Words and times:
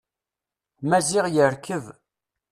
Maziɣ 0.89 1.25
yerkeb. 1.33 1.85